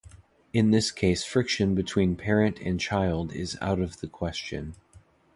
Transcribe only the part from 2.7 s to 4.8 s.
child is out of the question.